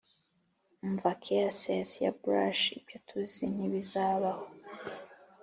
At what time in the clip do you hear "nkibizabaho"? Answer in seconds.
3.53-4.45